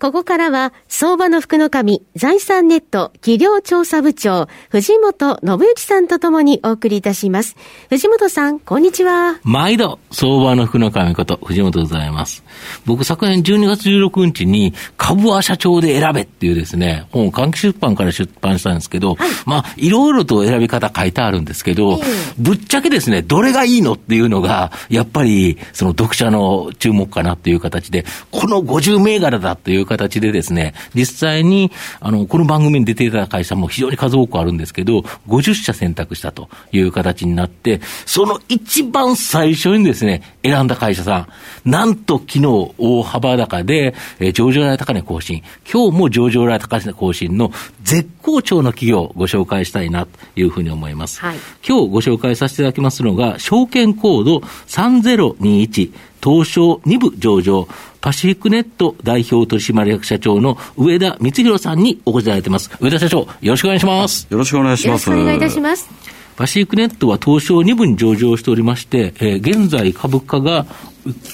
[0.00, 7.56] ここからは、相場の福の神、財産ネット企業調査部長、藤本信之さんとともにお送りいたします。
[7.90, 9.40] 藤本さん、こんにちは。
[9.42, 12.44] 毎度、相場の福の神こと、藤本でございます。
[12.86, 41.28] 僕、昨年12月16日に、株は社長で選べっていうですね、本を換気出版から出版したんですけど、はい、まあ、いろいろと選び方書いてあるんですけど、えー、ぶっちゃけですね、どれがいいのっていうのが、やっぱり、その読者の注目かなっていう形で、この50銘柄だっていう形でですね、実際に、あの、この番組に出ていた会社も非常に数多くあるんですけど、50社選択したという形になって、その一番最初にですね、選んだ会社さ
[41.64, 42.46] ん、なんと昨日
[42.78, 51.20] 大幅高で、えー、上場来高値更新、今日も上場来高値更新の絶好調の企業をご紹介したいなというふうに思います。
[51.20, 57.68] はい、今日ご紹介させていただきますのが、証券コード3021、東証2部上場、
[58.00, 62.70] パシフィックネット代表取締役社長の上田光弘さんにお越しいただいてます。
[62.80, 64.26] 上田社長、よろしくお願いします。
[64.30, 65.10] よろしくお願いします。
[65.10, 66.17] よろしくお願いいたします。
[66.38, 70.66] パシフィックネットは東証2部に上場しておりまして、えー、現在株価が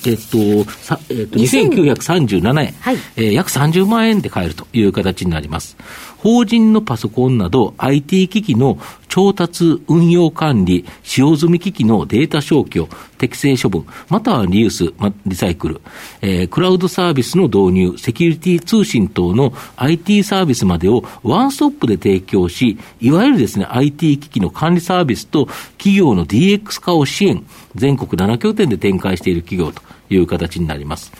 [0.07, 5.77] えっと、さえっと、2937円、はい、えー、約30万円で買えるという形になります。
[6.25, 15.83] 法人のパソコンなど IT 機器の調達、運用管理、使用済み機器のデータ消去、適正処分、またはリユース、ま、リサイクル、
[16.23, 25.45] えー、クラウドサービスの導入、セキュリティ通信等の IT サービスまでをワンストップで提供し、いわゆるですね、IT 機器の管理サービスと
[25.77, 31.13] 企業の DX 化を支援、全国7拠点で展開している企業という形になります。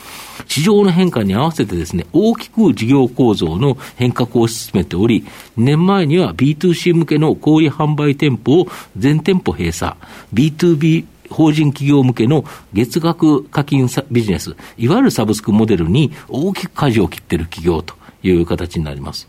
[0.47, 5.25] 市場の変化に合わせてですね、大きく事業構造の変革を進めており、
[5.57, 9.95] 年前には B2C 向けの小売販売店舗を全店舗閉鎖、
[10.33, 19.29] B2B 法人企業向けの月額課金ビジネス、いわゆるサブスクモデルに大きく舵を切っている企業という形になります。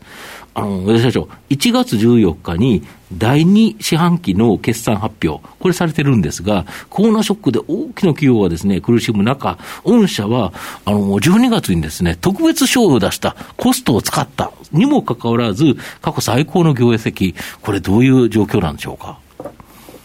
[0.54, 10.52] あの、上田社長、1月14日に第2四半期の決算発表、これされてるんですが、コロナショックで多くの企業がですね、苦しむ中、御社は、
[10.84, 19.18] あの、12月にですね、特別賞を出したコストを使ったにもかかわらず、過去最高の業績、これどういう状況なんでしょうか？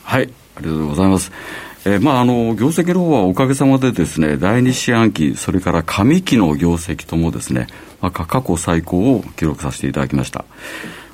[0.04, 1.32] はい、ありがとうございます。
[1.84, 7.66] えー、まあ、あの、業績の方はおかげさまでですね、第二四半期、それから上期の業績ともですね、
[8.02, 10.46] まあ、過去最高を記録させていただきました。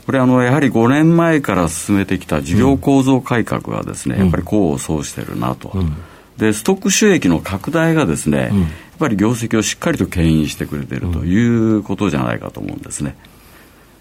[0.08, 5.70] これあの、やはり5年前から進めてきた事業構造改革がですね、うん、やっぱり功を奏してるなと。
[5.74, 5.98] うん、
[6.38, 8.70] で、ストック収益の拡大がですね、うん、やっ
[9.00, 13.18] ぱり業績をしっかりと牽引してくれているということじゃないかと思うんですね。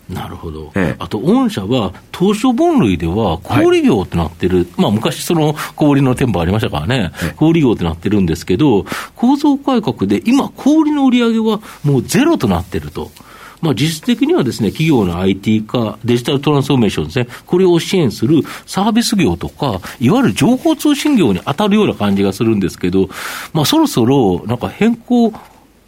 [0.08, 13.10] なるほど、ええ、あと御社は、当初分類では小売業ってなってる、はい、まあ、昔、その小売の店舗ありましたからね、え、小売業ってなってるんですけど、構造改革で今、小売の売り上げはもうゼロとなってると。
[13.60, 23.08] まあ、実質的にはですね、企業の IT 化、デジタルトランスフォーメーションですね、これを支援するサービス業とか、いわゆる情報通信業に当たるような感じがするんですけど、
[23.52, 25.32] まあ、そろそろなんか変更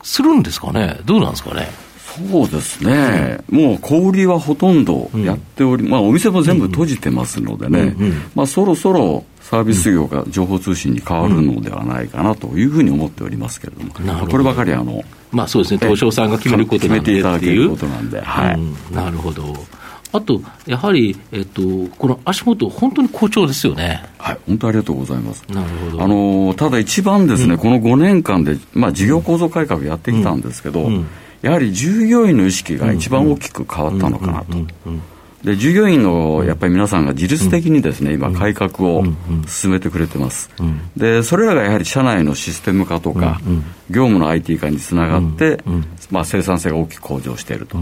[0.03, 1.69] するんですかね、どうなんですかね？
[2.17, 7.95] そうですね、うん、もう小売りはほとんどやっており、うん、まあ、お店も全部閉じてますのでね、
[8.35, 14.27] まあ、そろそろサービス業が情報通信に変わるのではないかなというふうに思っておりますけれども、ど。
[14.27, 17.01] こればかりあの、まあ、そうですね、東証さんが決めることなんで。
[17.01, 19.55] 決めていただけることなんで、はい、なるほど。
[20.11, 21.63] あと、やはり、えっと、
[21.99, 24.03] この足元、本当に好調ですよね。
[24.19, 25.45] はい、本当ありがとうございます。
[25.49, 26.03] なるほど。
[26.03, 31.07] あの、ただ一番ですね、うん、この5年間で、まあ、事業構造改革やってきたんですけど、うんうん
[31.43, 34.59] やはり従業員の意識が一番大きく変わったのかなと。
[35.45, 39.05] で従業員のやっぱり皆さんが自律的にですね、今、改革を
[39.47, 40.51] 進めてくれてます、
[40.97, 43.41] でそれらがやはり社内のシステム化とか、
[43.89, 45.63] 業務の IT 化につながって、
[46.11, 47.79] まあ、生産性が大きく向上していると、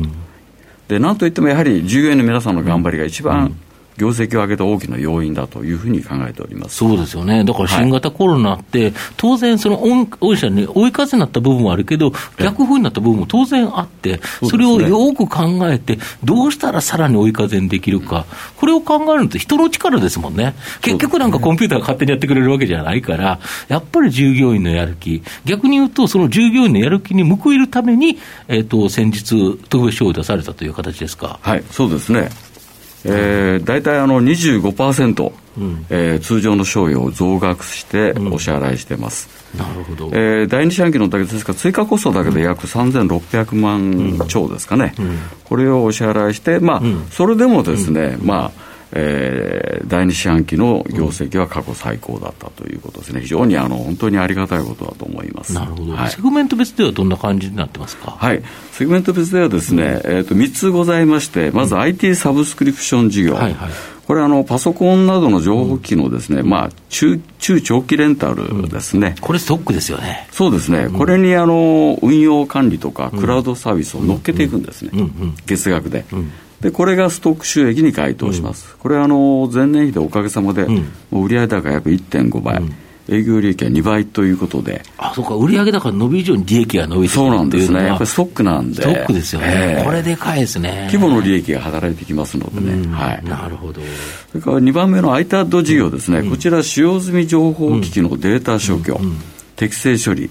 [0.88, 3.56] でなんといってもやはり従業員の皆さんの頑張りが一番
[3.98, 6.76] 業績を上げた大きな要因だというふうに考えております。
[6.76, 9.78] そうですよね、だから新型コロナって、はい、当然、その
[10.20, 18.26] 御社に追い風になった部分もあるけど、逆風になった部分も当然あって、それをよく考えて、どうしたらさらに追い風にできるか、
[18.56, 23.38] これを考えるのって人の力ですもんね、結局なんかコンピューターが勝手にやってくれるわけじゃないから、
[23.68, 31.38] やっぱり従業員のやる気、逆に言うと、その従業員のやる気に報いるために、えーと、先日、特別賞を出されたという形ですか。
[31.42, 32.30] はいそうですね
[33.08, 39.28] えー、大体あの25%、うん、えー、通常の賞与を増額してお支払いしてます。
[39.56, 40.10] なるほど。
[40.12, 44.94] えー、第二四半期のだけですから、追加コストだけで約3600万超ですかね、
[45.44, 55.54] これをお支払いして、まあ、それでもですね、まあ、えー、第二四半期の業績は過去最高だったということですね、非常にあの本当にありがたいことだと思います。
[55.54, 58.42] なるほど、はい、セグメント別ではどんな感じになってますか、はい、
[58.72, 63.34] セグメント別ではですね、うん、えーと、3つございまして、まず IT サブスクリプション事業。
[63.34, 63.70] はいはい。
[64.06, 70.28] これあの、パソコンなどの情報機器のですね、うん、まあ中、中長期レンタルですね、うん、これ、ストックですよね。
[70.30, 74.92] そうですね、うん、これにあの運用管理とか、クラウドサービスを乗っけていくんですね、
[75.46, 76.04] 月額で。
[76.66, 82.74] でこれがストック収益に該当します、うん、これはあの前年比でおかげさまで、うん、売上高約1.5倍、うん、
[83.08, 90.88] 営業利益は2倍ということで、あそうか、売上高伸び以上に利益が伸びてそうなんですね、やっぱりストックなんで、ストックですよね、えー、これでかいですね。
[90.92, 93.80] 規模の利益が働いてきますのでね、はい、なるほど。
[94.32, 99.00] それから2番目の iTAD 事業ですね、こちら、使用済み情報機器のデータ消去、
[99.54, 100.30] 適正処理、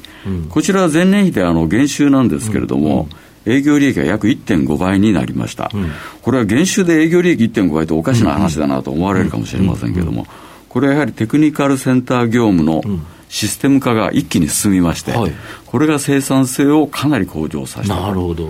[0.49, 3.07] こちらは前年比であの減収なんですけれども、
[3.45, 10.25] 営業利益が約1.5倍になりました、うん、これは減収で営業利益1.5倍っておかしな話だなと思われるかもしれませんけれども、
[10.69, 12.81] これはやはりテクニカルセンター業務の
[13.29, 15.31] システム化が一気に進みまして、はい、
[15.65, 18.49] これが生産性をかなり向上させたなるほど。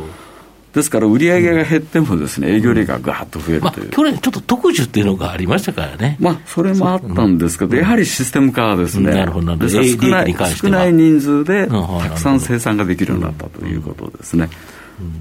[0.76, 6.18] ですから、売上が減ってもですね、営業利益ががーっと増えるという、まあ、去年、ちょっと特需っていうのがありましたからね。
[6.20, 14.50] まあ、それもあったんですけど、やはりシステム化ですね、なるほど、少ない少ない人数でたくさん生産ができるようになったということですね。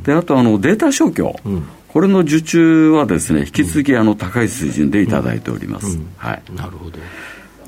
[0.05, 6.99] であとあのデータ消去、うん、これの受注はですね引き続きあの高い水準でいただいております、はい、なるほど。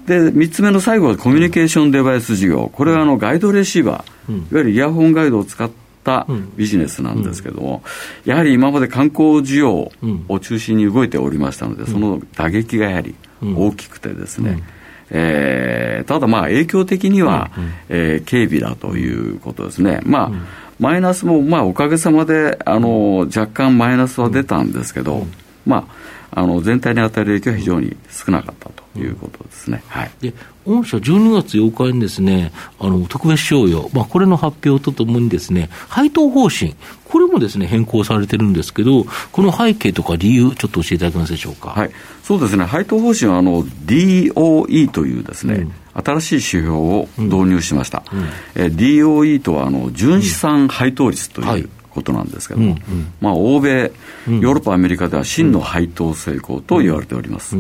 [0.07, 2.71] で3つ目の最後はコミュニケーションデバイス事業。
[2.73, 5.69] これはあのガイドレシーバー、いわゆるイヤホンガイドを使っ
[6.05, 6.27] た
[6.57, 7.83] ビジネスなんですけども、
[8.25, 9.91] やはり今まで観光需要
[10.29, 14.63] を中心に動いておりましたので、その打撃がやはり大きくてですね、
[15.11, 17.51] えー、ただまあ影響的には、
[17.89, 20.01] えー、軽微だということですね。
[20.05, 25.27] まあ、マイナスも、まあ、おかげさまで、あの、若干マイナスは出たんですけど、
[25.65, 25.89] ま
[26.31, 29.83] あ、あの、全体に与える影響は非常に少なかったということですね。
[29.89, 30.11] はい。
[30.21, 30.35] で、
[30.67, 36.75] 御社12月8日にですね、あの、特別賞与、まあ、これの発表とともにですね、配当方針、
[37.07, 41.71] これもですね、変更されてるんですけど、この背景とか理由、ちょっと教えていただけますでしょうか？
[41.71, 41.91] はい。
[42.23, 45.73] そうですね、配当方針は、あの、DOE というですね、うん
[46.05, 48.19] 新しい指標を導入しました、うん。
[48.19, 53.91] うん、え DOE とはあの純資産配当率という、ことなんですけども、うんうん、まあ、欧米、
[54.27, 57.57] ヨーロッパ、アメリカでは真の配当成功と言われております。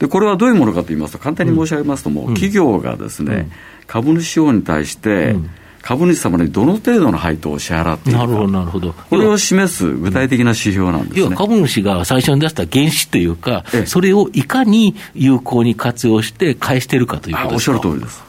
[0.00, 3.48] でこれはどういうものかと言いますと、簡単に申し上げますとも、企業がですね、
[3.86, 5.36] 株主資本に対して、
[5.82, 8.92] 株主様にどの程度の配当を支払っているか、なるほどなるほど。
[8.92, 17.76] これを示す具体的な指標なんですね、要は株主が最初に出した原資というか、それをいかに有効に活用して返しているかということですか？
[17.76, 18.22] おっしゃる通りです。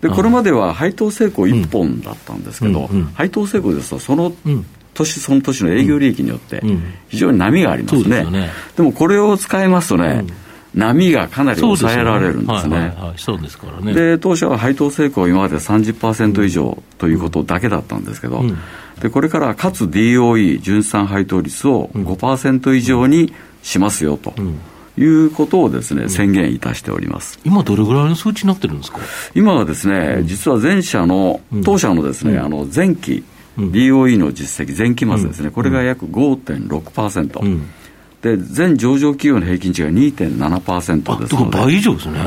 [0.00, 4.32] でこれまでは配当成功1本だったんですけど、うんうん、配当成功ですと、その
[4.94, 6.62] 年その年の営業利益によって、
[7.08, 8.24] 非常に波がありますね。
[8.24, 8.50] でね。
[8.76, 10.24] でもこれを使いますとね、
[10.74, 12.94] 波がかなり抑えられるんですね。
[13.16, 13.94] そうですからね。
[13.94, 18.58] で、当初は配当成功は今まで30%以上ということだけだったんですけど、うん、
[19.00, 23.32] でこれからかつ DOE、純資産配当率を5%以上に
[23.62, 24.34] しますよと。
[24.36, 24.58] うん。
[24.98, 27.38] いうことをですね、宣言いたしております。
[27.44, 28.98] 今どれぐらいの数値になってるんですか？
[29.32, 33.22] 今はですね、実は前社の、当社のですね、あの前期、
[33.56, 37.40] DOE の実績、前期末ですね、これが約5.6%。
[37.40, 37.70] うん
[38.22, 42.20] で全上場企業の平均値が2.7%ですので倍以上ですね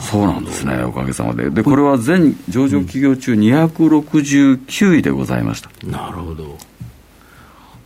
[0.00, 1.48] そうなんですね、おかげさまで。
[1.48, 5.70] で、これは全上場企業中269位でございました。
[5.86, 6.58] なるほど。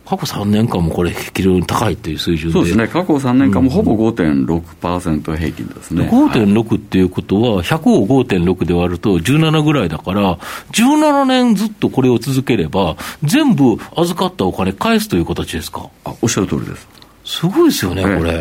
[0.05, 6.09] 過去3年間もこれ、非常に高いという水準そうですね、過去3年間もほぼ5.6%平均ですね。
[6.11, 10.37] 5.6っていうことは、100を5.6で割ると17ぐらいだから、
[10.73, 15.89] 17年ずっとこれを続ければ、全部預かったお金返すという形ですか？
[16.03, 16.85] あおっしゃる通りです。
[17.23, 18.33] すごいですよね、これ。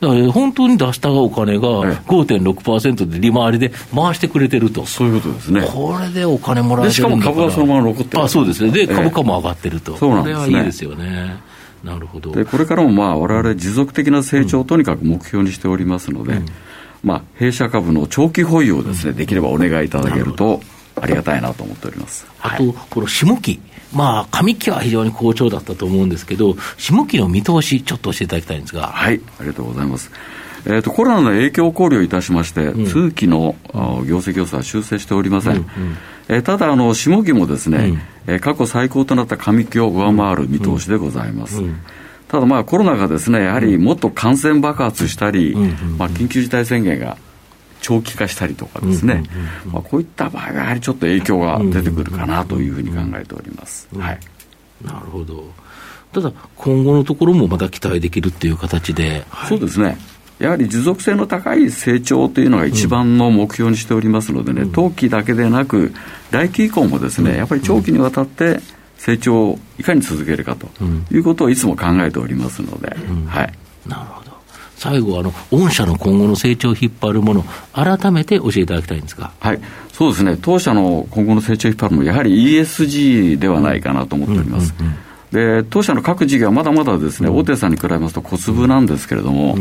[0.00, 1.68] だから本当に出したお金が
[2.06, 5.62] 5.6%で利回りで回してくれてると、そういうことですね。
[5.62, 8.22] これでお金もらえてるしかも株はそのまま残ってる。
[8.22, 11.36] あそうですね、で、株価も上がってると、そうなんですね、これはいいですよね。
[11.84, 12.32] なるほど。
[12.32, 16.46] でこれからもまあ我々持続的な成長をとにかく目標にしておりますので、うん、
[17.02, 20.60] まあ、弊社株の長期保有をですね、できればお願いいただけると
[21.00, 22.26] ありがたいなと思っております。
[22.40, 23.60] あと、この下期
[23.92, 28.88] まあ、上期は非常に好調だったと思うんですけど、下期の見通し、ちょっと教えていただきたいんですが。
[28.88, 30.10] はい、ありがとうございます。
[30.66, 33.56] えーと、コロナの影響を考慮いたしまして、うん、通期の
[34.06, 35.66] 業績予想は修正しておりません、うんうん、
[36.28, 38.00] えー、ただあの、下期もですね、うん、
[38.34, 41.58] えー、過去最高となった上期を上回る見通しでございます。
[41.58, 41.64] うん。
[41.64, 41.80] うん、
[42.28, 45.56] ただまあコロナがですね、やはりもっと感染爆発したり、
[45.96, 47.16] まあ緊急事態宣言が
[47.80, 49.22] 長期化したりとかですね、
[49.66, 53.88] まあ、こういった場合はやはりちょっと影響が出てくるかなというふうに考えております。
[53.96, 54.20] はい。
[54.84, 55.44] なるほど。
[56.12, 59.24] ただ、今後のところもまだ期待できるっていう形で。
[59.30, 59.96] はい、そうですね。
[60.38, 65.92] やはり持続性の高い成長というのが一番の目標にしておりますのでね、うん、当期だけでなく、
[66.30, 68.60] 来期以降もですね、やっぱり長期にわたって
[68.96, 70.66] 成長をいかに続けるかと
[71.12, 73.52] いうことをいつも考えておりますので、うん、はい。
[73.86, 74.29] なるほど。
[74.80, 77.44] 最後、あの、御社の今後の成長を引っ張るもの、
[77.74, 79.30] 改めて教えていただきたいんですが。
[79.38, 79.60] はい。
[79.92, 80.38] そうですね。
[80.40, 84.74] 当社の今後の成長を引っ張るもの、やはり ESG ではないかなと思っております。
[85.32, 89.58] で、当社の各事業はまだまだですね、大手さんに比べますと小粒なんですけれども、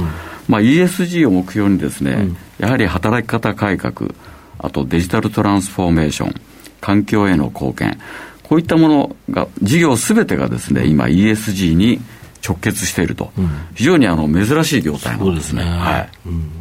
[0.47, 4.11] まあ ESG を目標にですね、やはり働き方改革、
[4.57, 6.35] あとデジタルトランスフォーメーション、
[6.79, 7.99] 環境への貢献、
[8.43, 11.99] こういったものが、事業すべてがですね、今 ESG に
[12.45, 15.63] 直結していると、うん、非常にあの珍しい業態なんですね。
[15.63, 16.51] すねはい、うん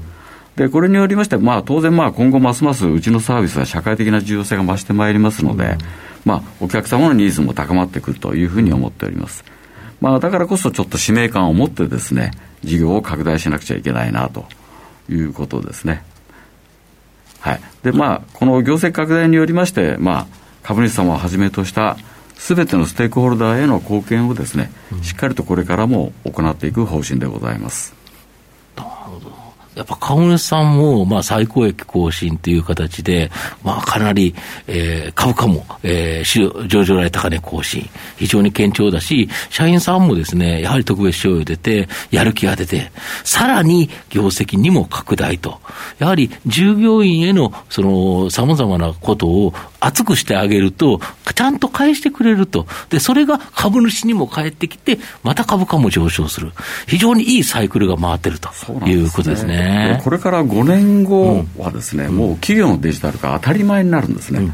[0.59, 5.79] で、これによりまして、まあ、当然、まあ、今後ますますうちのサービスは社会的な重要性が増してまいりますので、うん、
[6.25, 9.45] まあ、お客様のニーズも高まってくるというふうに思っております。
[10.01, 12.33] まあ、だからこそちょっと使命感を持ってですね、
[12.65, 14.47] 事業を拡大しなくちゃいけないなと
[15.09, 16.03] いうことですね。
[17.39, 17.61] はい。
[17.85, 20.27] で、まあ、この業績拡大によりまして、まあ、
[20.65, 21.97] 株主様をはじめとした
[22.39, 24.71] すべてのステークホルダーへの貢献をですね、
[25.03, 27.98] しっかりとこれからも行っていく方針でございます。
[29.79, 33.31] やっぱ株主さんも、まあ、最高益更新という形で、
[33.63, 34.35] まあ、かなり、
[34.67, 42.91] えー、株価も、えー、上場来高値更新、非常に堅調だし、社員さんもですね、やはり特別賞与出て、やる気が出て、
[43.23, 45.61] さらに業績にも拡大と。
[46.01, 51.01] やはり従業員への、その、様々なことを厚くしてあげると、
[51.35, 52.67] ちゃんと返してくれると。
[52.91, 56.51] で、それが株主にも返ってきて、また株価も上昇する。
[56.89, 58.51] 非常にいいサイクルが回ってると
[58.89, 59.68] いうことですね。
[60.03, 64.41] これから5年後はですね、うん、もう企業のデジタル化当たり前になるんですね。
[64.41, 64.53] うんうん。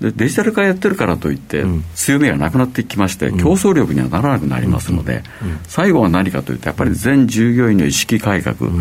[0.00, 1.62] でデジタル化やってるからといって、
[1.94, 5.22] 強みがなくなってきまして、競争力にはならなくなりますので、
[5.64, 8.76] 最後は何かというと、やっぱり全従業員の意識改革、や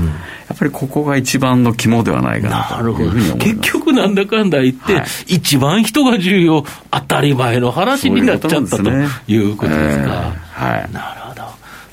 [0.53, 3.53] っぱりここが一番の肝ではないかなというふうに思います。
[3.53, 8.89] 結局、なんだかんだ言って、はい、一番人が重要、当たり前の話になっちゃったと
[9.27, 10.33] いうことですか。
[10.53, 11.18] はいなるほど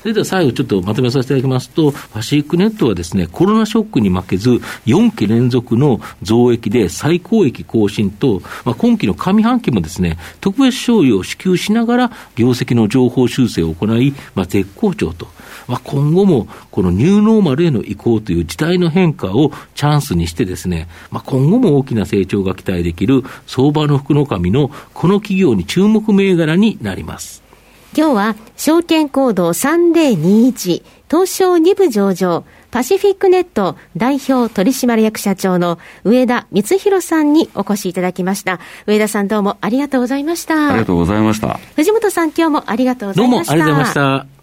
[0.01, 4.51] それでは最後ちょっとまとめさせていただきますと、パシフィックネットはですね、コロナショックに負けず、
[4.85, 15.27] 4期連続の増益で最高益更新と、まあ、今期の上半期もですね、特別賞与を支給しながら、業績の情報修正を行い、まあ、絶好調と。
[15.67, 27.46] まあ、今後もこのニューノーマルへの移行という時代の変化をチャンスにしてですね、まあ、今後も大きな成長が期待できる相場の福の神のこの企業に注目銘柄になります。
[27.95, 38.59] 今日は証券コード3021東証2部上場パシフィックネット代表取締役社長の上田光弘さんにお越しいただきました。
[38.85, 40.69] 上田さんどうもありがとうございました。
[40.69, 41.59] ありがとうございました。
[41.75, 43.53] 藤本さん今日もありがとうございました。
[43.55, 44.37] どうもありがとうございました。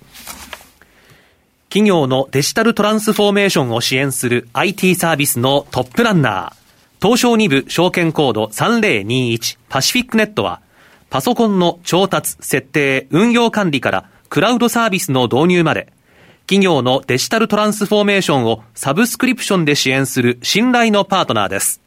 [1.69, 6.65] 企業のデジタルトランスフォーメーションを支援する IT サービスのトップランナー、
[7.03, 10.63] 東証2部証券コード3021パシフィックネットは
[11.15, 15.93] パソコンの調達、設定、運用管理からクラウドサービスの導入まで、
[16.49, 21.81] 企業のデジタルトランスフォーメーションをサブスクリプションで支援する信頼のパートナーです。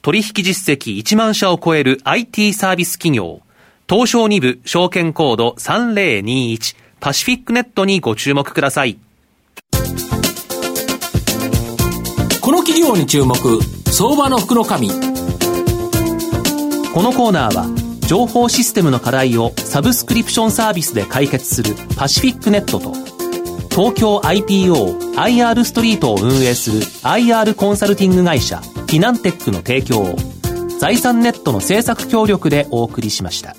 [0.00, 3.42] 取引実績1万社を超える IT サービス企業、
[3.86, 8.96] 東証2部証券コード3021パシフィックネットにご注目ください。
[12.40, 13.36] この企業に注目、
[13.92, 14.88] 相場の福の神。
[14.88, 14.94] こ
[17.02, 22.92] のコーナーは、情報システムの課題をサブスクリプションサービスで解決するパシフィックネットと
[23.70, 30.16] 東京 IPO IR ストリートを運営する IR コンサルティング会社フィナンテックの提供を
[30.78, 33.56] 財産ネットの政策協力でお送りしました。